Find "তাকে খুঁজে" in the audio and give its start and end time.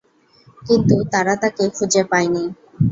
1.43-2.01